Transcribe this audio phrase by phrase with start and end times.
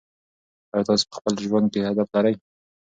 [0.73, 2.35] آیا تاسې په خپل ژوند کې هدف لرئ؟